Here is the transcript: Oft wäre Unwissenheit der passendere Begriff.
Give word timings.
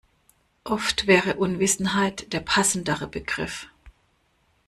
Oft 0.63 1.05
wäre 1.05 1.35
Unwissenheit 1.35 2.33
der 2.33 2.39
passendere 2.39 3.05
Begriff. 3.05 3.67